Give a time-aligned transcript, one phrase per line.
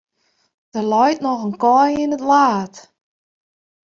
[0.73, 2.73] Der leit noch in kaai yn it laad.